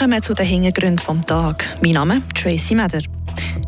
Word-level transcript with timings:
kommen 0.00 0.22
zu 0.22 0.32
den 0.32 0.46
Hintergründen 0.46 0.96
des 0.96 1.26
Tages. 1.26 1.66
Mein 1.82 1.92
Name 1.92 2.16
ist 2.16 2.34
Tracy 2.34 2.74
Meder. 2.74 3.02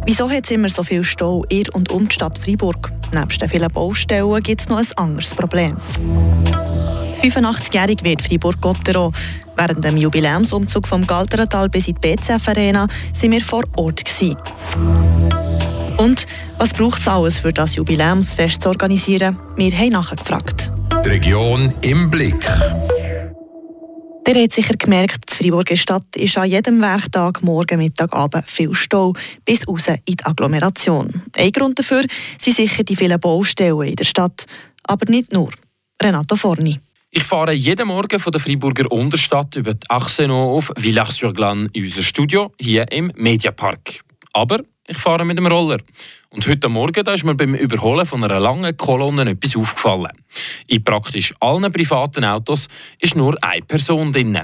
Wieso 0.07 0.31
hat 0.31 0.47
es 0.47 0.51
immer 0.51 0.71
so 0.71 0.83
viel 0.83 1.05
Stau 1.05 1.45
in 1.51 1.69
und 1.75 1.91
um 1.91 2.09
die 2.09 2.15
Stadt 2.15 2.39
Freiburg? 2.39 2.91
Neben 3.13 3.29
den 3.29 3.49
vielen 3.51 3.71
Baustellen 3.71 4.43
gibt 4.43 4.63
es 4.63 4.69
noch 4.69 4.79
ein 4.79 4.87
anderes 4.97 5.35
Problem. 5.35 5.77
85-jährig 7.23 8.03
wird 8.03 8.23
Fribourg-Gottero. 8.23 9.13
Während 9.57 9.85
dem 9.85 9.99
Jubiläumsumzug 9.99 10.89
vom 10.89 11.07
Galterental 11.07 11.69
bis 11.69 11.89
in 11.89 11.97
die 11.97 12.17
BCF 12.17 12.49
Arena 12.49 12.87
sind 13.13 13.33
wir 13.33 13.43
vor 13.43 13.65
Ort. 13.77 14.03
Gewesen. 14.03 14.39
Und 15.99 16.27
was 16.57 16.73
braucht 16.73 17.01
es 17.01 17.09
alles, 17.09 17.41
für 17.41 17.53
das 17.53 17.77
Jubiläumsfest 17.77 18.63
zu 18.63 18.71
organisieren? 18.71 19.39
Wir 19.57 19.73
haben 19.73 19.91
nachgefragt. 19.91 20.71
Die 21.05 21.11
Region 21.11 21.75
im 21.83 22.09
Blick. 22.09 22.43
Ihr 24.25 24.41
habt 24.41 24.53
sicher 24.53 24.77
gemerkt, 24.77 25.31
die 25.31 25.35
Freiburger 25.35 25.77
Stadt 25.77 26.17
ist 26.17 26.39
an 26.39 26.49
jedem 26.49 26.81
Werktag, 26.81 27.43
morgen, 27.43 27.79
Mittag, 27.79 28.15
Abend 28.15 28.49
viel 28.49 28.73
Stau, 28.73 29.13
bis 29.45 29.67
raus 29.67 29.89
in 29.89 29.99
die 30.07 30.25
Agglomeration. 30.25 31.23
Ein 31.35 31.51
Grund 31.51 31.79
dafür 31.79 32.05
sind 32.39 32.57
sicher 32.57 32.85
die 32.85 32.95
vielen 32.95 33.19
Baustellen 33.19 33.83
in 33.83 33.97
der 33.97 34.05
Stadt. 34.05 34.47
Aber 34.85 35.11
nicht 35.11 35.33
nur. 35.33 35.51
Renato 36.01 36.37
Forni. 36.37 36.79
Ich 37.11 37.25
fahre 37.25 37.53
jeden 37.53 37.89
Morgen 37.89 38.19
von 38.19 38.33
der 38.33 38.41
Freiburger 38.41 38.91
Unterstadt 38.91 39.57
über 39.57 39.75
die 39.75 39.91
Achse 39.91 40.31
auf 40.31 40.73
Villars-sur-Glane 40.77 41.69
in 41.73 41.85
unser 41.85 42.03
Studio 42.03 42.53
hier 42.59 42.91
im 42.91 43.13
Mediapark. 43.17 44.03
Aber 44.33 44.61
ich 44.87 44.97
fahre 44.97 45.25
mit 45.25 45.39
dem 45.39 45.47
Roller. 45.47 45.79
Und 46.31 46.47
heute 46.47 46.69
Morgen 46.69 47.05
da 47.05 47.13
ist 47.13 47.25
mir 47.25 47.35
beim 47.35 47.55
Überholen 47.55 48.07
von 48.07 48.25
einer 48.25 48.41
langen 48.41 48.77
Kolonne 48.77 49.31
etwas 49.31 49.57
aufgefallen. 49.57 50.13
In 50.67 50.83
praktisch 50.83 51.35
allen 51.41 51.73
privaten 51.73 52.25
Autos 52.25 52.69
ist 52.99 53.15
nur 53.15 53.37
eine 53.43 53.63
Person 53.63 54.13
drin. 54.13 54.41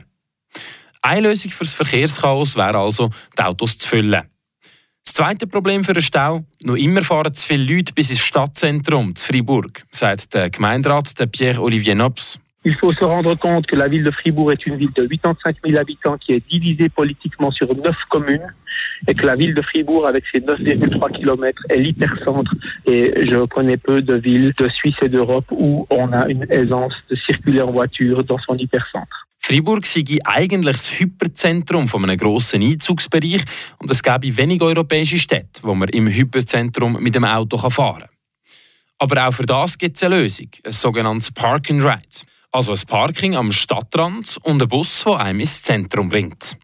Eine 1.02 1.28
Lösung 1.28 1.50
für 1.50 1.64
das 1.64 1.74
Verkehrschaos 1.74 2.56
wäre 2.56 2.78
also, 2.78 3.10
die 3.36 3.42
Autos 3.42 3.78
zu 3.78 3.88
füllen. 3.88 4.28
Das 5.04 5.14
zweite 5.14 5.46
Problem 5.46 5.84
für 5.84 5.94
den 5.94 6.02
Stau, 6.02 6.44
noch 6.62 6.76
immer 6.76 7.02
fahren 7.02 7.32
zu 7.32 7.46
viele 7.46 7.72
Leute 7.72 7.94
bis 7.94 8.10
ins 8.10 8.20
Stadtzentrum, 8.20 9.16
zu 9.16 9.26
Fribourg, 9.26 9.84
sagt 9.90 10.34
der 10.34 10.50
Gemeinderat 10.50 11.14
Pierre-Olivier 11.32 11.94
Nobs. 11.94 12.38
Il 12.68 12.74
faut 12.74 12.92
se 12.92 13.02
rendre 13.02 13.34
compte 13.34 13.66
que 13.66 13.76
la 13.76 13.88
ville 13.88 14.04
de 14.04 14.10
Fribourg 14.10 14.52
est 14.52 14.66
une 14.66 14.76
ville 14.76 14.92
de 14.92 15.06
85 15.06 15.56
000 15.64 15.78
habitants 15.78 16.18
qui 16.18 16.34
est 16.34 16.46
divisée 16.50 16.90
politiquement 16.90 17.50
sur 17.50 17.74
neuf 17.74 17.96
communes 18.10 18.52
et 19.06 19.14
que 19.14 19.24
la 19.24 19.36
ville 19.36 19.54
de 19.54 19.62
Fribourg, 19.62 20.06
avec 20.06 20.24
ses 20.30 20.40
9,3 20.40 21.18
km, 21.18 21.62
est 21.70 21.78
l'hypercentre. 21.78 22.52
Et 22.84 23.26
je 23.26 23.46
connais 23.46 23.78
peu 23.78 24.02
de 24.02 24.16
villes 24.16 24.52
de 24.58 24.68
Suisse 24.68 24.96
et 25.00 25.08
d'Europe 25.08 25.46
où 25.50 25.86
on 25.88 26.12
a 26.12 26.28
une 26.28 26.44
aisance 26.50 26.92
de 27.08 27.16
circuler 27.16 27.62
en 27.62 27.72
voiture 27.72 28.22
dans 28.22 28.38
son 28.38 28.58
hypercentre. 28.58 29.26
Fribourg 29.38 29.86
sei 29.86 30.04
eigentlich 30.26 30.76
das 30.76 31.00
Hyperzentrum 31.00 31.88
von 31.88 32.04
einem 32.04 32.18
grossen 32.18 32.60
Einzugsbereich 32.60 33.44
und 33.78 33.90
es 33.90 34.02
gäbe 34.02 34.36
wenig 34.36 34.60
europäische 34.60 35.16
Städte, 35.16 35.62
wo 35.62 35.74
man 35.74 35.88
im 35.88 36.06
Hyperzentrum 36.06 36.98
mit 37.00 37.14
dem 37.14 37.24
Auto 37.24 37.56
fahren 37.70 38.00
kann. 38.00 38.08
Aber 38.98 39.26
auch 39.26 39.32
für 39.32 39.46
das 39.46 39.78
gibt 39.78 39.96
es 39.96 40.02
eine 40.02 40.20
Lösung, 40.20 40.50
ein 40.66 40.72
sogenanntes 40.72 41.30
Park 41.30 41.70
and 41.70 41.82
Ride. 41.82 42.26
Also 42.50 42.72
ein 42.72 42.80
Parking 42.86 43.36
am 43.36 43.52
Stadtrand 43.52 44.38
und 44.42 44.62
ein 44.62 44.68
Bus, 44.68 45.04
der 45.04 45.20
einem 45.20 45.40
ins 45.40 45.62
Zentrum 45.62 46.08
bringt. 46.08 46.56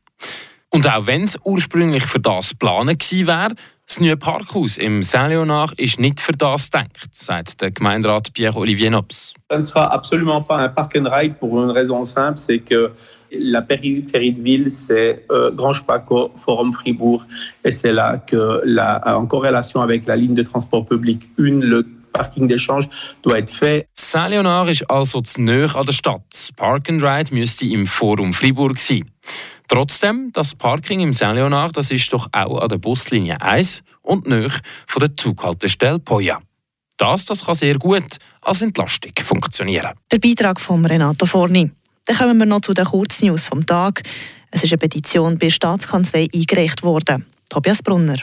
Und 0.71 0.89
auch 0.89 1.07
wenn 1.07 1.23
es 1.23 1.39
ursprünglich 1.45 2.05
für 2.05 2.21
das 2.21 2.51
geplant 2.51 3.13
wäre, 3.13 3.55
das 3.87 4.01
neue 4.01 4.17
Parkhaus 4.17 4.79
im 4.79 5.03
Saint-Léonard 5.03 5.79
ist 5.79 6.01
nicht 6.01 6.21
für 6.21 6.33
das 6.33 6.71
gedacht, 6.71 7.15
sagt 7.15 7.61
der 7.61 7.71
Gemeinderat 7.71 8.33
Pierre-Olivier 8.33 8.91
Nobs. 8.91 9.35
Ça 9.51 9.59
ne 9.59 9.63
sera 9.63 9.93
absolument 9.93 10.43
pas 10.43 10.57
un 10.57 10.71
park 10.71 10.97
and 10.97 11.07
ride 11.07 11.35
pour 11.39 11.63
une 11.63 11.71
raison 11.71 12.05
simple, 12.07 12.39
c'est 12.39 12.61
que 12.61 12.93
la 13.31 13.61
périphérie 13.61 14.33
de 14.33 14.43
ville, 14.43 14.71
c'est 14.71 15.27
euh, 15.31 15.51
Grand 15.51 15.75
Spaco, 15.75 16.33
Forum 16.35 16.73
Fribourg, 16.73 17.27
et 17.65 17.71
c'est 17.71 17.93
là 17.93 18.19
que, 18.19 18.63
la, 18.65 19.03
en 19.19 19.27
corrélation 19.27 19.81
avec 19.83 20.07
la 20.07 20.17
ligne 20.17 20.35
de 20.35 20.43
transport 20.43 20.87
public 20.87 21.29
1, 21.39 21.61
le 21.61 21.87
Parking 22.15 22.49
d'échange 22.49 22.89
doit 23.23 23.39
être 23.39 23.53
fait. 23.53 23.89
Saint-Léonard 23.93 24.71
ist 24.71 24.89
also 24.89 25.21
zu 25.21 25.43
nahe 25.43 25.69
an 25.75 25.85
der 25.85 25.93
Stadt. 25.93 26.23
Das 26.31 26.51
Park 26.53 26.89
and 26.89 27.03
Ride 27.03 27.35
müsste 27.35 27.67
im 27.67 27.87
Forum 27.87 28.33
Fribourg 28.33 28.79
sein. 28.79 29.11
Trotzdem, 29.69 30.31
das 30.33 30.55
Parking 30.55 31.01
im 31.01 31.13
Saint-Léonard, 31.13 31.73
das 31.73 31.91
ist 31.91 32.13
doch 32.13 32.29
auch 32.33 32.63
an 32.63 32.69
der 32.69 32.79
Buslinie 32.79 33.41
1 33.41 33.83
und 34.03 34.27
näher 34.27 34.53
von 34.87 35.01
der 35.01 35.17
Zughaltestelle 35.17 35.99
Poja. 35.99 36.41
Das, 36.97 37.27
das 37.27 37.45
kann 37.45 37.55
sehr 37.55 37.79
gut 37.79 38.19
als 38.43 38.63
Entlastung 38.63 39.13
funktionieren. 39.23 39.95
Der 40.13 40.19
Beitrag 40.19 40.61
von 40.61 40.87
Renato 40.87 41.27
Forni. 41.27 41.71
Dann 42.07 42.17
kommen 42.17 42.39
wir 42.39 42.47
noch 42.47 42.61
zu 42.61 42.73
den 42.73 42.85
Kurznews 42.85 43.49
vom 43.49 43.67
Tag. 43.67 44.03
Es 44.51 44.63
ist 44.63 44.73
eine 44.73 44.79
Petition 44.79 45.35
bei 45.35 45.47
der 45.47 45.51
Staatskanzlei 45.51 46.29
eingereicht 46.33 46.83
worden. 46.85 47.27
Tobias 47.49 47.83
Brunner. 47.83 48.19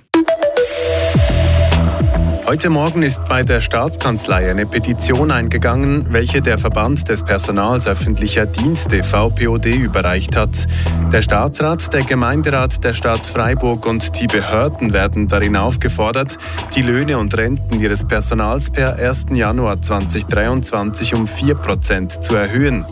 Heute 2.51 2.69
Morgen 2.69 3.01
ist 3.01 3.23
bei 3.29 3.44
der 3.44 3.62
Staatskanzlei 3.62 4.50
eine 4.51 4.66
Petition 4.66 5.31
eingegangen, 5.31 6.07
welche 6.09 6.41
der 6.41 6.57
Verband 6.57 7.07
des 7.07 7.23
Personals 7.23 7.88
öffentlicher 7.88 8.45
Dienste 8.45 9.03
VPOD 9.03 9.67
überreicht 9.67 10.35
hat. 10.35 10.67
Der 11.13 11.22
Staatsrat, 11.22 11.94
der 11.94 12.03
Gemeinderat 12.03 12.84
der 12.84 12.94
Stadt 12.94 13.25
Freiburg 13.25 13.85
und 13.85 14.19
die 14.19 14.28
Behörden 14.28 14.91
werden 14.91 15.29
darin 15.29 15.56
aufgefordert, 15.56 16.38
die 16.75 16.81
Löhne 16.81 17.19
und 17.19 17.38
Renten 17.38 17.79
ihres 17.79 18.03
Personals 18.03 18.69
per 18.69 18.97
1. 18.97 19.28
Januar 19.31 19.81
2023 19.81 21.16
um 21.16 21.28
4 21.28 21.56
Prozent 21.56 22.22
zu 22.22 22.35
erhöhen. 22.35 22.83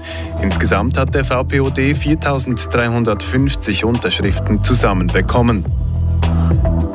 Insgesamt 0.41 0.97
hat 0.97 1.13
der 1.13 1.25
VPOD 1.25 1.97
4350 1.97 3.83
Unterschriften 3.83 4.63
zusammenbekommen. 4.63 5.65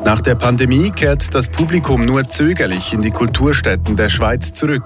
Nach 0.05 0.21
der 0.21 0.35
Pandemie 0.35 0.91
kehrt 0.91 1.33
das 1.33 1.49
Publikum 1.49 2.05
nur 2.05 2.29
zögerlich 2.29 2.93
in 2.93 3.01
die 3.01 3.09
Kulturstätten 3.09 3.95
der 3.95 4.09
Schweiz 4.09 4.53
zurück. 4.53 4.83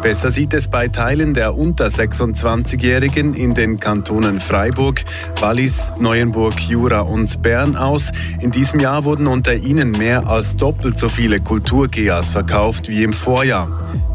Besser 0.00 0.30
sieht 0.30 0.54
es 0.54 0.68
bei 0.68 0.86
Teilen 0.86 1.34
der 1.34 1.56
unter 1.56 1.88
26-Jährigen 1.88 3.34
in 3.34 3.54
den 3.54 3.80
Kantonen 3.80 4.38
Freiburg, 4.38 5.04
Wallis, 5.40 5.90
Neuenburg, 5.98 6.60
Jura 6.60 7.00
und 7.00 7.42
Bern 7.42 7.74
aus. 7.74 8.12
In 8.38 8.52
diesem 8.52 8.78
Jahr 8.78 9.02
wurden 9.02 9.26
unter 9.26 9.54
ihnen 9.54 9.90
mehr 9.90 10.28
als 10.28 10.56
doppelt 10.56 11.00
so 11.00 11.08
viele 11.08 11.40
Kulturgeas 11.40 12.30
verkauft 12.30 12.88
wie 12.88 13.02
im 13.02 13.12
Vorjahr. 13.12 13.68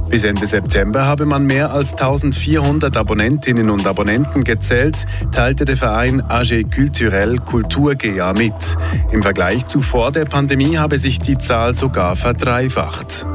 Bis 0.09 0.23
Ende 0.23 0.45
September 0.45 1.05
habe 1.05 1.25
man 1.25 1.45
mehr 1.45 1.71
als 1.71 1.93
1400 1.93 2.95
Abonnentinnen 2.95 3.69
und 3.69 3.87
Abonnenten 3.87 4.43
gezählt, 4.43 5.05
teilte 5.31 5.65
der 5.65 5.77
Verein 5.77 6.21
AG 6.21 6.63
Culturel 6.73 7.39
Kultur 7.39 7.95
GA 7.95 8.33
mit. 8.33 8.53
Im 9.11 9.23
Vergleich 9.23 9.65
zu 9.65 9.81
vor 9.81 10.11
der 10.11 10.25
Pandemie 10.25 10.77
habe 10.77 10.99
sich 10.99 11.19
die 11.19 11.37
Zahl 11.37 11.73
sogar 11.73 12.15
verdreifacht. 12.15 13.25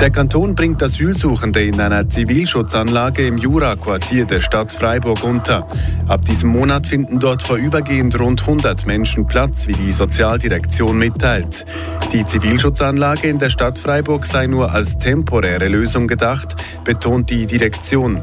Der 0.00 0.10
Kanton 0.10 0.54
bringt 0.54 0.82
Asylsuchende 0.82 1.64
in 1.64 1.80
einer 1.80 2.08
Zivilschutzanlage 2.08 3.26
im 3.26 3.38
Jura-Quartier 3.38 4.24
der 4.24 4.40
Stadt 4.40 4.72
Freiburg 4.72 5.22
unter. 5.22 5.68
Ab 6.08 6.24
diesem 6.24 6.50
Monat 6.50 6.86
finden 6.86 7.20
dort 7.20 7.42
vorübergehend 7.42 8.18
rund 8.18 8.40
100 8.40 8.86
Menschen 8.86 9.26
Platz, 9.26 9.68
wie 9.68 9.74
die 9.74 9.92
Sozialdirektion 9.92 10.98
mitteilt. 10.98 11.64
Die 12.12 12.26
Zivilschutzanlage 12.26 13.28
in 13.28 13.38
der 13.38 13.50
Stadt 13.50 13.78
Freiburg 13.78 14.26
sei 14.26 14.46
nur 14.46 14.72
als 14.72 14.98
temporäre 14.98 15.68
Lösung 15.68 16.08
gedacht, 16.08 16.56
betont 16.84 17.30
die 17.30 17.46
Direktion. 17.46 18.22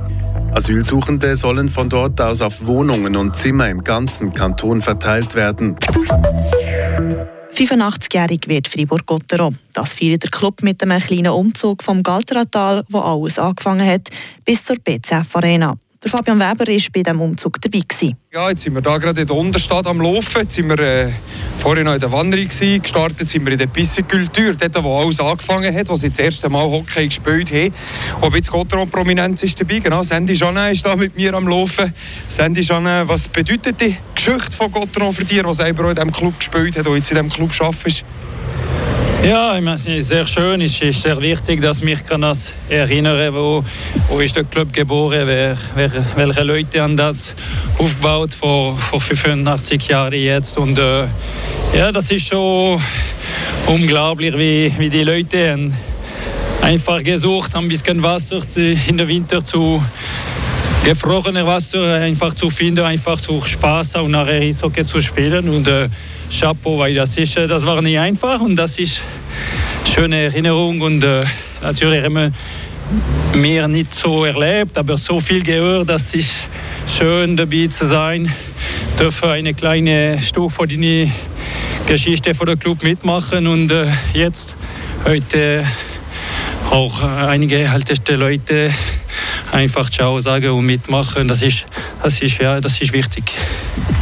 Asylsuchende 0.53 1.37
sollen 1.37 1.69
von 1.69 1.89
dort 1.89 2.19
aus 2.19 2.41
auf 2.41 2.65
Wohnungen 2.65 3.15
und 3.15 3.35
Zimmer 3.35 3.69
im 3.69 3.83
ganzen 3.83 4.33
Kanton 4.33 4.81
verteilt 4.81 5.35
werden. 5.35 5.77
85-jährig 7.65 8.47
wird 8.47 8.67
Fribourg-Gottero. 8.67 9.53
Das 9.73 9.93
feiert 9.93 10.23
der 10.23 10.31
Club 10.31 10.61
mit 10.61 10.81
einem 10.81 11.01
kleinen 11.01 11.31
Umzug 11.31 11.83
vom 11.83 12.03
Galteratal, 12.03 12.83
wo 12.89 12.99
alles 12.99 13.39
angefangen 13.39 13.87
hat, 13.87 14.09
bis 14.45 14.63
zur 14.63 14.77
BCF 14.77 15.35
Arena. 15.35 15.75
Der 16.01 16.09
Fabian 16.09 16.39
Weber 16.39 16.65
war 16.65 16.81
bei 16.93 17.03
diesem 17.03 17.19
Umzug 17.19 17.59
dabei. 17.59 17.79
Gewesen. 17.79 18.15
Ja, 18.31 18.49
jetzt 18.49 18.63
sind 18.63 18.73
wir 18.73 18.81
da 18.81 18.97
gerade 18.97 19.19
in 19.19 19.27
der 19.27 19.35
Unterstadt 19.35 19.85
am 19.85 19.99
Laufen. 19.99 20.43
Jetzt 20.43 20.55
sind 20.55 20.69
wir 20.69 20.79
äh, 20.79 21.11
vorhin 21.57 21.83
noch 21.83 21.93
in 21.93 21.99
der 21.99 22.09
Wanderung 22.09 22.47
gewesen. 22.47 22.81
Gestartet 22.81 23.27
sind 23.27 23.45
wir 23.45 23.51
in 23.51 23.59
der 23.59 23.67
Pissekultur, 23.67 24.53
dort 24.53 24.81
wo 24.81 24.97
alles 24.97 25.19
angefangen 25.19 25.75
hat, 25.75 25.89
wo 25.89 25.97
sie 25.97 26.09
das 26.09 26.19
erste 26.19 26.47
Mal 26.47 26.63
Hockey 26.63 27.05
gespielt 27.05 27.51
haben. 27.51 27.73
Ob 28.21 28.33
jetzt 28.33 28.49
Gotteron 28.49 28.89
Prominenz 28.89 29.43
ist 29.43 29.59
dabei, 29.59 29.79
genau. 29.79 30.01
Sandy 30.01 30.33
Janin 30.35 30.71
ist 30.71 30.85
da 30.85 30.95
mit 30.95 31.17
mir 31.17 31.33
am 31.33 31.49
Laufen. 31.49 31.93
Sandy 32.29 32.61
Janin, 32.61 33.05
was 33.05 33.27
bedeutet 33.27 33.81
die 33.81 33.97
Geschichte 34.25 34.51
von 34.57 34.69
Gotteron 34.69 35.13
für 35.13 35.23
dich, 35.23 35.41
die 35.41 35.53
selber 35.53 35.87
in 35.91 35.95
diesem 35.95 36.11
Club 36.11 36.37
gespielt 36.37 36.77
hat 36.77 36.85
und 36.85 36.97
jetzt 36.97 37.09
in 37.09 37.15
diesem 37.15 37.29
Club 37.29 37.51
arbeitest? 37.61 38.03
Ja, 39.23 39.55
ich 39.55 39.61
meine, 39.61 39.77
es 39.77 39.85
ist 39.85 40.09
sehr 40.09 40.27
schön. 40.27 40.59
Es 40.59 40.81
ist 40.81 41.03
sehr 41.03 41.21
wichtig, 41.21 41.61
dass 41.61 41.81
mich 41.81 42.05
kann 42.05 42.19
das 42.19 42.53
erinnern 42.67 43.33
wo, 43.33 43.63
wo 44.09 44.19
ist 44.19 44.35
der 44.35 44.43
Club 44.43 44.73
geboren, 44.73 45.25
wer, 45.25 45.57
wer, 45.73 45.91
welche 46.17 46.43
Leute 46.43 46.81
haben 46.81 46.97
das 46.97 47.33
aufgebaut 47.77 48.33
vor, 48.33 48.75
vor 48.77 48.99
85 48.99 49.87
Jahren 49.87 50.13
jetzt. 50.13 50.57
Und 50.57 50.77
äh, 50.77 51.05
ja, 51.73 51.89
das 51.93 52.11
ist 52.11 52.27
schon 52.27 52.81
unglaublich, 53.67 54.37
wie, 54.37 54.73
wie 54.79 54.89
die 54.89 55.03
Leute 55.03 55.49
haben 55.49 55.73
einfach 56.61 57.01
gesucht, 57.01 57.55
haben 57.55 57.67
ein 57.67 57.69
bisschen 57.69 58.03
Wasser 58.03 58.41
in 58.85 58.97
der 58.97 59.07
Winter 59.07 59.45
zu 59.45 59.81
gefrorene 60.83 61.45
Wasser 61.45 61.95
einfach 61.95 62.33
zu 62.33 62.49
finden, 62.49 62.83
einfach 62.83 63.19
zu 63.19 63.41
Spaß 63.41 63.95
und 63.95 64.11
nachher 64.11 64.41
Eishockey 64.41 64.85
zu 64.85 65.01
spielen. 65.01 65.49
Und 65.49 65.67
äh, 65.67 65.89
Chapeau, 66.29 66.79
weil 66.79 66.95
das, 66.95 67.17
ist, 67.17 67.37
äh, 67.37 67.47
das 67.47 67.65
war 67.65 67.81
nicht 67.81 67.99
einfach 67.99 68.39
und 68.39 68.55
das 68.55 68.77
ist 68.79 69.01
eine 69.85 69.93
schöne 69.93 70.23
Erinnerung. 70.23 70.81
Und 70.81 71.03
äh, 71.03 71.25
natürlich 71.61 72.03
haben 72.03 72.13
wir 72.13 72.31
mehr 73.35 73.67
nicht 73.67 73.93
so 73.93 74.25
erlebt, 74.25 74.77
aber 74.77 74.97
so 74.97 75.19
viel 75.19 75.43
gehört, 75.43 75.89
dass 75.89 76.13
ist 76.13 76.31
schön 76.97 77.37
dabei 77.37 77.67
zu 77.67 77.85
sein. 77.85 78.31
Dürfen 78.99 79.29
eine 79.29 79.53
kleine 79.53 80.19
Stufe 80.21 80.65
die 80.67 81.11
Geschichte 81.87 82.33
von 82.33 82.47
der 82.47 82.57
Club 82.57 82.83
mitmachen 82.83 83.47
und 83.47 83.71
äh, 83.71 83.87
jetzt 84.13 84.55
heute 85.05 85.65
auch 86.69 87.01
einige 87.01 87.57
älteste 87.57 88.15
Leute 88.15 88.71
einfach 89.51 89.89
Ciao 89.89 90.19
sagen 90.19 90.51
und 90.51 90.65
mitmachen. 90.65 91.27
Das 91.27 91.41
ist, 91.41 91.65
das 92.01 92.21
ist, 92.21 92.37
ja, 92.39 92.61
das 92.61 92.79
ist 92.81 92.93
wichtig. 92.93 93.31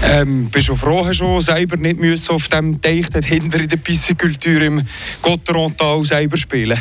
Ähm, 0.03 0.49
bist 0.49 0.67
du 0.67 0.75
froh, 0.75 1.05
hast 1.05 1.21
du 1.21 1.41
selber 1.41 1.77
nicht 1.77 1.99
müssen 1.99 2.31
auf 2.31 2.47
dem 2.49 2.79
Teich 2.81 3.05
hinter 3.25 3.59
in 3.59 3.69
der 3.69 3.77
Piscicultur 3.77 4.61
im 4.61 4.81
Gotterontal 5.21 6.03
selber 6.03 6.37
spielen? 6.37 6.79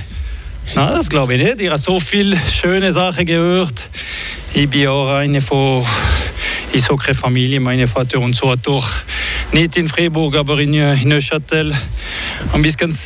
Nein, 0.74 0.92
das 0.92 1.08
glaube 1.08 1.34
ich 1.34 1.42
nicht. 1.42 1.60
Ich 1.60 1.68
habe 1.68 1.78
so 1.78 2.00
viele 2.00 2.36
schöne 2.36 2.92
Sachen 2.92 3.24
gehört. 3.24 3.88
Ich 4.52 4.68
bin 4.68 4.88
auch 4.88 5.14
eine 5.14 5.40
von 5.40 5.86
Eishockey-Familie. 6.74 7.60
Mein 7.60 7.86
Vater 7.86 8.18
und 8.18 8.34
so 8.34 8.50
hat 8.50 8.66
doch 8.66 8.90
nicht 9.52 9.76
in 9.76 9.88
Freiburg, 9.88 10.34
aber 10.36 10.58
in, 10.58 10.74
in 10.74 11.08
Neuchâtel 11.08 11.74
ein 12.52 12.62
bisschen 12.62 12.96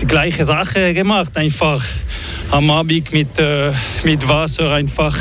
die 0.00 0.06
gleiche 0.06 0.44
Sache 0.44 0.92
gemacht. 0.92 1.36
Einfach 1.36 1.84
am 2.50 2.70
Abend 2.70 3.12
mit, 3.12 3.38
äh, 3.38 3.72
mit 4.04 4.26
Wasser 4.28 4.72
einfach 4.72 5.16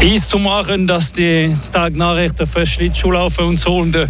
Eis 0.00 0.28
zu 0.28 0.38
machen, 0.38 0.86
dass 0.86 1.12
die 1.12 1.56
Tag 1.72 1.94
nachher 1.94 2.30
der 2.30 2.66
Schlittschuh 2.66 3.12
laufen 3.12 3.44
und 3.44 3.56
so. 3.58 3.76
Und, 3.76 3.96
äh, 3.96 4.06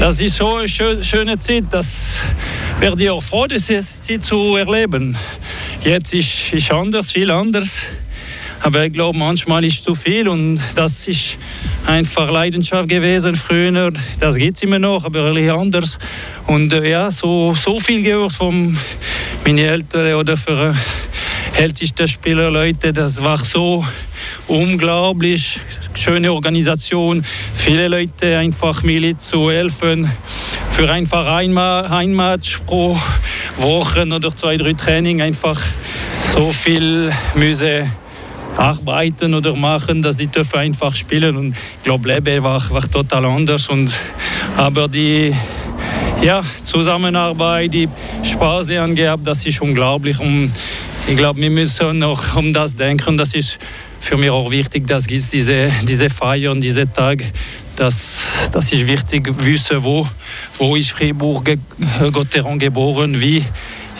das 0.00 0.20
ist 0.20 0.36
so 0.36 0.56
eine 0.56 0.68
schöne 0.68 1.38
Zeit, 1.38 1.64
das 1.70 2.20
werde 2.80 3.04
ich 3.04 3.10
auch 3.10 3.22
froh, 3.22 3.46
das 3.46 3.66
sie 3.66 4.18
zu 4.18 4.56
erleben. 4.56 5.16
Jetzt 5.84 6.12
ist 6.12 6.52
es 6.52 6.70
anders, 6.70 7.12
viel 7.12 7.30
anders. 7.30 7.86
Aber 8.62 8.84
ich 8.84 8.92
glaube, 8.92 9.18
manchmal 9.18 9.64
ist 9.64 9.78
es 9.78 9.82
zu 9.82 9.94
viel 9.96 10.28
und 10.28 10.60
das 10.76 11.08
ist 11.08 11.36
einfach 11.84 12.30
Leidenschaft 12.30 12.88
gewesen 12.88 13.34
früher. 13.34 13.92
Das 14.20 14.36
geht 14.36 14.62
immer 14.62 14.78
noch, 14.78 15.04
aber 15.04 15.26
ehrlich 15.26 15.50
anders. 15.50 15.98
Und 16.46 16.72
äh, 16.72 16.90
ja, 16.90 17.10
so, 17.10 17.54
so 17.54 17.80
viel 17.80 18.02
gehört 18.02 18.32
von 18.32 18.78
meinen 19.44 19.58
Eltern 19.58 20.14
oder 20.14 20.36
für 20.36 20.76
äh, 21.56 21.62
älteste 21.62 22.08
Spieler, 22.08 22.72
das 22.72 23.22
war 23.22 23.38
so 23.44 23.84
unglaublich. 24.48 25.60
Schöne 25.94 26.32
Organisation, 26.32 27.24
viele 27.56 27.88
Leute 27.88 28.38
einfach 28.38 28.82
mir 28.82 29.16
zu 29.18 29.50
helfen. 29.50 30.10
Für 30.70 30.90
einfach 30.90 31.26
ein, 31.34 31.56
ein 31.56 32.14
Match 32.14 32.60
pro 32.66 32.98
Woche 33.58 34.06
oder 34.06 34.34
zwei, 34.34 34.56
drei 34.56 34.72
Training 34.72 35.20
einfach 35.20 35.60
so 36.34 36.50
viel 36.52 37.12
müsse 37.34 37.90
arbeiten 38.56 39.34
oder 39.34 39.54
machen, 39.54 40.02
dass 40.02 40.16
die 40.16 40.26
dürfen 40.26 40.58
einfach 40.58 40.94
spielen. 40.94 41.36
Und 41.36 41.56
ich 41.56 41.84
glaube 41.84 42.08
Leben 42.08 42.42
war, 42.42 42.70
war 42.70 42.90
total 42.90 43.24
anders 43.26 43.68
und 43.68 43.92
aber 44.56 44.88
die 44.88 45.34
ja, 46.22 46.40
Zusammenarbeit, 46.62 47.74
die 47.74 47.88
Spaß, 48.22 48.66
die 48.66 48.78
angehabt, 48.78 49.26
das 49.26 49.44
ist 49.44 49.60
unglaublich. 49.60 50.20
Und 50.20 50.52
ich 51.06 51.16
glaube, 51.16 51.40
wir 51.40 51.50
müssen 51.50 51.98
noch 51.98 52.36
um 52.36 52.52
das 52.52 52.74
denken. 52.76 53.16
Das 53.16 53.34
ist 53.34 53.58
für 54.00 54.16
mich 54.16 54.30
auch 54.30 54.50
wichtig, 54.50 54.86
dass 54.86 55.06
es 55.08 55.28
diese, 55.28 55.70
diese 55.82 56.10
Feiern, 56.10 56.60
diese 56.60 56.90
Tage, 56.92 57.24
das, 57.76 58.50
das 58.52 58.72
ist 58.72 58.86
wichtig, 58.86 59.28
wissen, 59.38 59.82
wo, 59.82 60.06
wo 60.58 60.76
ist 60.76 60.90
Fribourg, 60.90 61.58
Gotteron 62.12 62.58
geboren, 62.58 63.20
wie 63.20 63.44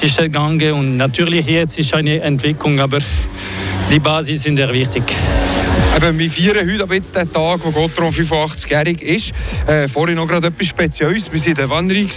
ist 0.00 0.18
er 0.18 0.24
gegangen. 0.24 0.72
Und 0.72 0.96
natürlich 0.96 1.46
jetzt 1.46 1.78
ist 1.78 1.94
eine 1.94 2.20
Entwicklung, 2.20 2.80
aber 2.80 2.98
die 3.90 3.98
Basis 3.98 4.42
sind 4.42 4.56
sehr 4.56 4.72
wichtig. 4.72 5.04
Eben, 5.94 6.18
wir 6.18 6.30
feiern 6.30 6.70
heute 6.70 6.84
aber 6.84 6.94
jetzt 6.94 7.14
den 7.14 7.30
Tag, 7.30 7.60
wo 7.64 7.70
Gottron 7.70 8.12
85-jährig 8.12 9.02
ist. 9.02 9.32
Äh, 9.66 9.86
vorhin 9.88 10.16
noch 10.16 10.26
gerade 10.26 10.46
etwas 10.46 10.66
Spezielles. 10.68 11.30
Wir 11.30 11.38
waren 11.38 11.48
in 11.48 11.54
der 11.54 11.70
Wanderung, 11.70 12.08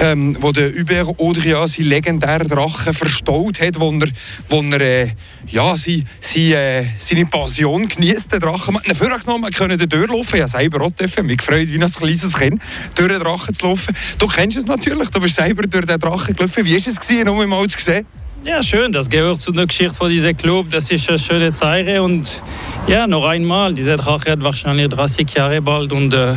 ähm, 0.00 0.36
wo 0.40 0.52
der 0.52 0.72
Hubert 0.72 1.18
Audrian 1.18 1.66
seinen 1.66 1.86
legendären 1.86 2.48
Drachen 2.48 2.94
verstaut 2.94 3.60
hat, 3.60 3.80
wo 3.80 3.90
er, 3.90 4.08
wo 4.48 4.62
er 4.62 4.80
äh, 4.80 5.08
ja, 5.48 5.76
sie, 5.76 6.04
sie, 6.20 6.52
äh, 6.52 6.84
seine 6.98 7.26
Passion 7.26 7.88
genießt, 7.88 8.32
den 8.32 8.40
Drachen. 8.40 8.74
Man 8.74 8.84
hat 8.84 8.88
ihn 8.88 8.94
vorgenommen, 8.94 9.40
man 9.40 9.52
konnte 9.52 9.88
durchlaufen. 9.88 10.36
Ich 10.36 10.42
habe 10.42 10.50
selber 10.50 10.84
auch 10.84 10.92
dürfen. 10.92 11.26
mich 11.26 11.38
gefreut, 11.38 11.68
wie 11.68 11.82
ein 11.82 11.90
kleines 11.90 12.32
Kind, 12.32 12.62
durch 12.94 13.08
den 13.08 13.18
Drachen 13.18 13.52
zu 13.52 13.66
laufen. 13.66 13.96
Du 14.18 14.28
kennst 14.28 14.56
es 14.56 14.66
natürlich, 14.66 15.10
du 15.10 15.20
bist 15.20 15.34
selber 15.34 15.64
durch 15.64 15.84
den 15.84 15.98
Drachen 15.98 16.36
gelaufen. 16.36 16.64
Wie 16.64 16.70
war 16.70 16.76
es, 16.76 17.00
gewesen, 17.00 17.28
um 17.28 17.48
mal 17.48 17.66
zu 17.66 17.78
sehen? 17.80 18.06
Ja, 18.42 18.62
schön. 18.62 18.90
Das 18.90 19.10
gehört 19.10 19.38
zu 19.38 19.52
der 19.52 19.66
Geschichte 19.66 19.94
von 19.94 20.08
diesem 20.08 20.34
Club. 20.34 20.68
Das 20.70 20.90
ist 20.90 21.06
eine 21.10 21.18
schöne 21.18 21.52
Zeit. 21.52 21.98
Und 21.98 22.40
ja, 22.86 23.06
noch 23.06 23.24
einmal, 23.24 23.74
dieser 23.74 23.96
Drache 23.96 24.32
hat 24.32 24.42
wahrscheinlich 24.42 24.88
30 24.88 25.32
Jahre 25.34 25.62
bald. 25.62 25.92
Und 25.92 26.12
äh, 26.14 26.34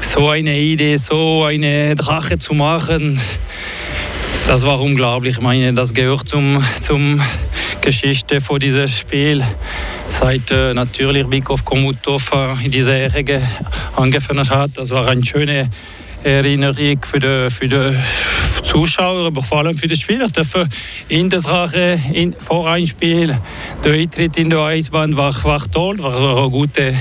so 0.00 0.28
eine 0.28 0.58
Idee, 0.58 0.96
so 0.96 1.44
eine 1.44 1.94
Drache 1.94 2.38
zu 2.38 2.54
machen, 2.54 3.20
das 4.46 4.64
war 4.64 4.80
unglaublich. 4.80 5.36
Ich 5.36 5.42
meine, 5.42 5.72
das 5.74 5.92
gehört 5.92 6.28
zum, 6.28 6.64
zum 6.80 7.20
Geschichte 7.80 8.40
von 8.40 8.60
diesem 8.60 8.88
Spiel. 8.88 9.44
Seit 10.08 10.50
äh, 10.50 10.72
natürlich 10.72 11.26
Bikov 11.26 11.64
Komutov 11.64 12.32
in 12.64 12.70
dieser 12.70 12.96
Ära 12.96 13.40
angefangen 13.96 14.48
hat. 14.48 14.70
Das 14.74 14.90
war 14.90 15.08
eine 15.08 15.24
schöne 15.24 15.70
Erinnerung 16.22 16.98
für 17.04 17.18
die, 17.18 17.50
für 17.50 17.68
die 17.68 17.96
Zuschauer, 18.66 19.26
aber 19.26 19.42
vor 19.42 19.58
allem 19.58 19.76
für 19.76 19.86
die 19.86 19.96
Spieler. 19.96 20.28
Dürfen 20.28 20.68
in 21.08 21.30
das 21.30 21.48
Rache, 21.48 22.00
in, 22.12 22.34
vor 22.34 22.68
einem 22.68 22.86
Spiel, 22.86 23.38
der 23.84 23.92
Eintritt 23.92 24.36
in 24.36 24.50
die 24.50 24.56
Eisbahn 24.56 25.16
war, 25.16 25.32
war 25.44 25.70
toll, 25.70 25.98
war 26.00 26.38
eine 26.38 26.50
gute 26.50 26.94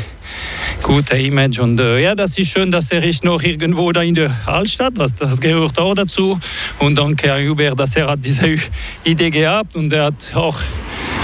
gute 0.82 1.18
Image 1.18 1.60
und 1.60 1.80
äh, 1.80 2.00
ja, 2.02 2.16
das 2.16 2.38
ist 2.38 2.50
schön, 2.50 2.70
dass 2.72 2.92
er 2.92 3.04
ist 3.04 3.24
noch 3.24 3.42
irgendwo 3.42 3.92
da 3.92 4.02
in 4.02 4.16
der 4.16 4.32
Altstadt, 4.46 4.94
was 4.98 5.16
das 5.16 5.40
gehört 5.40 5.80
auch 5.80 5.94
dazu 5.94 6.40
und 6.80 6.98
danke 6.98 7.32
an 7.32 7.48
Hubert, 7.48 7.80
dass 7.80 7.96
er 7.96 8.08
hat 8.08 8.20
diese 8.24 8.56
Idee 9.04 9.30
gehabt 9.30 9.76
und 9.76 9.94
er 9.94 10.06
hat 10.06 10.32
auch 10.34 10.60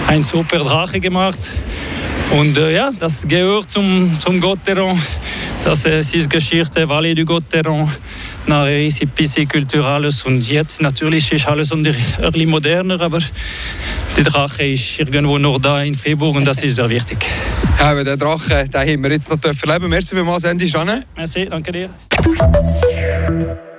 ein 0.07 0.23
super 0.23 0.59
Drache 0.59 0.99
gemacht 0.99 1.51
und 2.31 2.57
äh, 2.57 2.75
ja, 2.75 2.91
das 2.99 3.27
gehört 3.27 3.71
zum, 3.71 4.17
zum 4.19 4.39
Gotteron 4.39 4.99
das 5.63 5.85
ist 5.85 6.29
Geschichte, 6.29 6.87
Vallée 6.87 7.13
du 7.13 7.23
Gotteron, 7.23 7.87
nachher 8.47 8.85
ist 8.85 9.15
Piscicultur 9.15 9.85
alles 9.85 10.23
und 10.23 10.47
jetzt 10.47 10.81
natürlich 10.81 11.31
ist 11.31 11.47
alles 11.47 11.71
ein 11.71 11.83
bisschen 11.83 12.49
moderner, 12.49 12.99
aber 12.99 13.19
der 14.15 14.23
Drache 14.23 14.63
ist 14.63 14.99
irgendwo 14.99 15.37
noch 15.37 15.59
da 15.59 15.81
in 15.81 15.95
Freiburg 15.95 16.35
und 16.35 16.45
das 16.45 16.61
ist 16.63 16.75
sehr 16.75 16.89
wichtig. 16.89 17.25
Ja, 17.79 17.91
aber 17.91 18.03
den 18.03 18.17
Drache, 18.17 18.67
den 18.67 18.81
haben 18.81 19.03
wir 19.03 19.11
jetzt 19.11 19.29
noch 19.29 19.37
erleben 19.43 19.89
Merci 19.89 20.15
vielmals, 20.15 20.43
Andy 20.43 20.67
Schanne. 20.67 21.05
Merci, 21.15 21.47
danke 21.49 21.71
dir. 21.71 21.89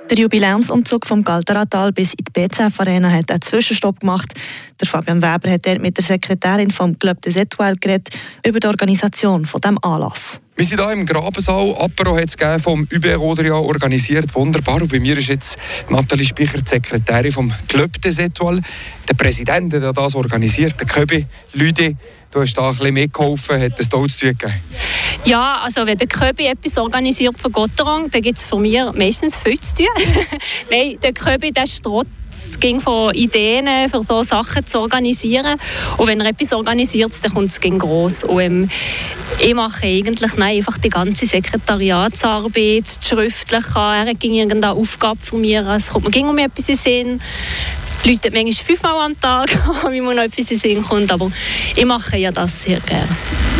Der 0.09 0.17
Jubiläumsumzug 0.17 1.07
vom 1.07 1.23
Galteratal 1.23 1.91
bis 1.91 2.13
in 2.13 2.25
die 2.25 2.31
BCF 2.31 2.79
Arena 2.79 3.09
hat 3.09 3.31
einen 3.31 3.41
Zwischenstopp 3.41 4.01
gemacht. 4.01 4.33
Der 4.79 4.87
Fabian 4.87 5.21
Weber 5.21 5.49
hat 5.49 5.65
dort 5.65 5.81
mit 5.81 5.97
der 5.97 6.03
Sekretärin 6.03 6.69
vom 6.69 6.99
Club 6.99 7.21
des 7.21 7.35
Etoiles 7.35 7.79
geredet 7.79 8.09
über 8.45 8.59
die 8.59 8.67
Organisation 8.67 9.45
von 9.45 9.61
dem 9.61 9.79
Anlass. 9.81 10.42
Wir 10.55 10.65
sind 10.65 10.79
hier 10.79 10.91
im 10.91 11.03
Grabensaal. 11.03 11.73
Apero 11.79 12.15
hat 12.15 12.29
es 12.39 12.61
vom 12.61 12.87
Uber 12.93 13.15
Rodria 13.15 13.55
organisiert. 13.55 14.35
Wunderbar. 14.35 14.83
Und 14.83 14.91
bei 14.91 14.99
mir 14.99 15.17
ist 15.17 15.27
jetzt 15.27 15.57
Nathalie 15.89 16.25
Spicher, 16.25 16.59
die 16.59 16.69
Sekretärin 16.69 17.31
vom 17.31 17.51
Club 17.67 17.99
des 17.99 18.19
Etoiles. 18.19 18.63
Der 19.09 19.15
Präsident, 19.15 19.73
der 19.73 19.91
das 19.91 20.13
organisiert, 20.13 20.79
der 20.79 20.85
Köbi 20.85 21.25
Lüde. 21.53 21.95
Du 22.33 22.41
hast 22.41 22.55
da 22.55 22.69
ein 22.69 22.75
bisschen 22.75 22.93
mitgeholfen, 22.95 23.61
hat 23.61 23.79
es 23.79 23.89
dort 23.89 24.09
zu 24.09 24.33
tun? 24.33 24.51
Ja, 25.25 25.61
also 25.63 25.85
wenn 25.85 25.97
der 25.97 26.07
Köbi 26.07 26.47
etwas 26.47 26.77
organisiert 26.77 27.37
für 27.37 27.51
Gotterang, 27.51 28.09
dann 28.09 28.21
gibt 28.23 28.39
es 28.39 28.43
von 28.43 28.63
mir 28.63 28.91
meistens 28.97 29.35
viel 29.35 29.59
zu 29.59 29.75
tun. 29.75 29.85
Nein, 30.71 30.97
der 31.03 31.13
Köbi, 31.13 31.51
der 31.51 31.67
strotzt 31.67 32.09
es 32.35 32.59
ging 32.59 32.81
von 32.81 33.13
Ideen 33.13 33.89
für 33.89 34.01
so 34.01 34.21
Sachen 34.23 34.65
zu 34.65 34.79
organisieren. 34.79 35.59
Und 35.97 36.07
wenn 36.07 36.19
er 36.21 36.29
etwas 36.29 36.53
organisiert, 36.53 37.11
dann 37.21 37.33
kommt 37.33 37.51
es 37.51 37.61
groß. 37.61 38.23
Und 38.23 38.41
ähm, 38.41 38.69
ich 39.39 39.53
mache 39.53 39.85
eigentlich 39.85 40.35
nein, 40.35 40.57
einfach 40.57 40.77
die 40.77 40.89
ganze 40.89 41.25
Sekretariatsarbeit, 41.25 42.85
das 42.85 43.07
Schriftliche. 43.07 43.75
Er 43.75 44.05
hat 44.07 44.23
irgendeine 44.23 44.71
Aufgabe 44.71 45.19
von 45.21 45.41
mir. 45.41 45.67
Es 45.69 45.89
kommt 45.89 46.13
mir 46.13 46.27
um 46.27 46.37
etwas 46.37 46.69
in 46.69 46.75
Sinn. 46.75 47.21
Leute 48.05 48.31
manchmal 48.31 48.53
fünfmal 48.53 49.05
am 49.05 49.19
Tag, 49.19 49.49
wie 49.91 50.01
mir 50.01 50.13
noch 50.13 50.23
etwas 50.23 50.51
in 50.51 50.57
Sinn 50.57 50.83
kommt. 50.83 51.11
Aber 51.11 51.31
ich 51.75 51.85
mache 51.85 52.17
ja 52.17 52.31
das 52.31 52.61
sehr 52.61 52.79
gerne. 52.81 53.07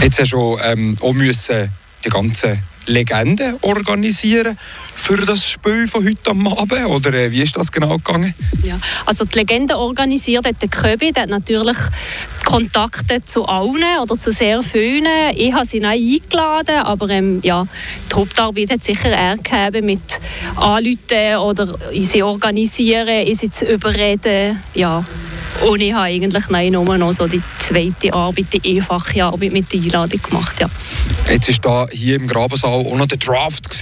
Jetzt 0.02 0.20
hast 0.20 0.34
du 0.34 0.58
ähm, 0.62 0.96
auch 1.02 1.14
müssen 1.14 1.70
die 2.04 2.10
ganzen 2.10 2.62
Legenden 2.86 3.56
organisieren 3.62 4.58
für 4.96 5.18
das 5.18 5.46
Spiel 5.46 5.88
von 5.88 6.06
heute 6.06 6.32
am 6.32 6.48
Abend? 6.48 6.86
Oder 6.86 7.14
äh, 7.14 7.32
wie 7.32 7.42
ist 7.42 7.56
das 7.56 7.72
genau 7.72 7.98
gegangen? 7.98 8.34
Ja, 8.64 8.80
also 9.06 9.26
die 9.26 9.40
Legende 9.40 9.78
organisiert 9.78 10.46
hat 10.46 10.62
der 10.62 10.70
Köbi, 10.70 11.12
der 11.12 11.24
hat 11.24 11.30
natürlich 11.30 11.78
Kontakte 12.46 13.24
zu 13.24 13.46
allen 13.46 14.00
oder 14.02 14.18
zu 14.18 14.32
sehr 14.32 14.62
vielen. 14.64 15.08
Ich 15.36 15.54
habe 15.54 15.66
sie 15.66 15.80
nicht 15.80 16.30
eingeladen, 16.32 16.78
aber 16.78 17.10
ähm, 17.10 17.40
ja, 17.44 17.66
die 18.12 18.16
Hauptarbeit 18.16 18.72
hat 18.72 18.84
sicher 18.84 19.10
er 19.10 19.38
gegeben 19.38 19.86
mit 19.86 20.20
Anrufen 20.56 21.38
oder 21.42 21.78
sie 21.98 22.24
organisieren, 22.24 23.34
sie 23.34 23.50
zu 23.50 23.66
überreden. 23.66 24.62
Ja. 24.74 25.04
Und 25.62 25.82
ich 25.82 25.94
habe 25.94 26.06
eigentlich 26.06 26.50
nein, 26.50 26.74
nur 26.74 26.98
noch 26.98 27.12
so 27.14 27.28
die 27.28 27.42
zweite 27.60 28.14
Arbeit, 28.14 28.46
die 28.52 28.78
einfache 28.78 29.24
Arbeit 29.24 29.54
mit 29.54 29.72
der 29.72 29.82
Einladung 29.82 30.22
gemacht. 30.22 30.60
Ja. 30.60 30.70
Jetzt 31.30 31.64
war 31.64 31.88
da 31.88 31.92
hier 31.92 32.16
im 32.18 32.28
Grabensaal 32.28 32.86
auch 32.86 32.96
noch 32.96 33.06
der 33.06 33.18
Draft 33.18 33.74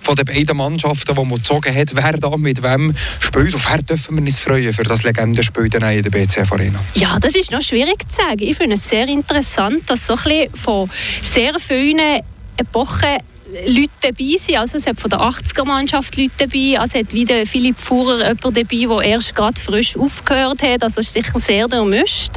von 0.00 0.14
den 0.16 0.24
beiden 0.24 0.56
Mannschaften, 0.56 1.16
wo 1.16 1.24
man 1.24 1.38
gezogen 1.38 1.74
hat, 1.74 1.94
wer 1.94 2.12
da 2.12 2.36
mit 2.36 2.62
wem 2.62 2.94
spielt. 3.20 3.54
Auf 3.54 3.68
wer 3.68 3.82
dürfen 3.82 4.16
wir 4.16 4.22
uns 4.22 4.38
freuen 4.38 4.72
für 4.72 4.84
das 4.84 5.02
Legendenspiel 5.02 5.64
in 5.64 5.70
der 5.70 6.10
BCF 6.10 6.52
Arena? 6.52 6.78
Ja, 6.94 7.18
das 7.18 7.34
ist 7.34 7.50
noch 7.50 7.62
schwierig 7.62 8.08
zu 8.08 8.16
sagen. 8.16 8.40
Ich 8.40 8.56
finde 8.56 8.76
es 8.76 8.88
sehr 8.88 9.08
interessant, 9.08 9.88
dass 9.88 10.06
so 10.06 10.14
ein 10.14 10.22
bisschen 10.22 10.54
von 10.54 10.90
sehr 11.20 11.58
vielen 11.58 12.20
Epochen 12.56 13.18
Leute 13.66 13.90
dabei 14.00 14.36
sind. 14.38 14.56
Also 14.56 14.76
es 14.76 14.86
hat 14.86 15.00
von 15.00 15.10
der 15.10 15.20
80er-Mannschaft 15.20 16.16
Leute 16.16 16.32
dabei, 16.38 16.78
also 16.78 16.98
hat 16.98 17.12
wieder 17.12 17.46
Philipp 17.46 17.78
Fuhrer 17.78 18.18
jemand 18.18 18.44
dabei, 18.44 18.64
der 19.02 19.10
erst 19.12 19.34
gerade 19.34 19.60
frisch 19.60 19.96
aufgehört 19.96 20.62
hat. 20.62 20.82
Also 20.82 21.00
es 21.00 21.06
ist 21.06 21.12
sicher 21.12 21.38
sehr 21.38 21.68
durchmischt. 21.68 22.32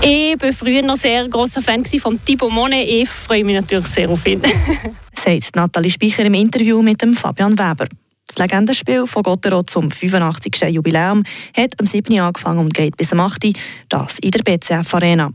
Ich 0.00 0.40
war 0.40 0.52
früher 0.52 0.82
noch 0.82 0.96
sehr 0.96 1.28
großer 1.28 1.62
Fan 1.62 1.84
von 1.84 2.18
Thibaut 2.24 2.52
Monet. 2.52 2.88
Ich 2.88 3.08
freue 3.08 3.44
mich 3.44 3.56
natürlich 3.56 3.86
sehr 3.86 4.08
auf 4.10 4.26
ihn. 4.26 4.42
Sagt 5.12 5.54
Nathalie 5.54 5.90
Speicher 5.90 6.24
im 6.24 6.34
Interview 6.34 6.82
mit 6.82 7.00
dem 7.00 7.14
Fabian 7.14 7.58
Weber. 7.58 7.86
Das 8.26 8.38
Legendenspiel 8.38 9.06
von 9.06 9.22
Gotterow 9.22 9.64
zum 9.66 9.90
85. 9.90 10.56
Jubiläum 10.70 11.22
hat 11.54 11.78
am 11.78 11.86
7. 11.86 12.18
angefangen 12.18 12.60
und 12.60 12.74
geht 12.74 12.96
bis 12.96 13.12
am 13.12 13.20
8. 13.20 13.52
Das 13.88 14.18
in 14.20 14.30
der 14.30 14.42
BCF 14.42 14.94
Arena. 14.94 15.32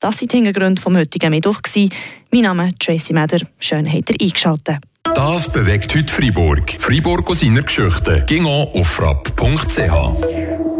Das 0.00 0.20
waren 0.20 0.28
die 0.28 0.36
Hintergründe 0.36 0.80
vom 0.80 0.96
heutigen 0.96 1.30
Mittwoch. 1.30 1.60
Mein 2.30 2.42
Name 2.42 2.68
ist 2.68 2.78
Tracy 2.78 3.12
Meder. 3.12 3.40
Schön, 3.58 3.92
habt 3.92 4.10
ihr 4.10 4.16
eingeschaltet. 4.20 4.76
Das 5.02 5.50
bewegt 5.50 5.92
heute 5.94 6.12
Freiburg. 6.12 6.76
Freiburg 6.78 7.28
aus 7.28 7.40
seiner 7.40 7.62
Geschichte. 7.62 8.24
Ging 8.28 8.46
auf 8.46 8.86
frapp.ch. 8.86 10.77